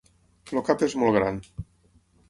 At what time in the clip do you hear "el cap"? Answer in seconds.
0.55-0.87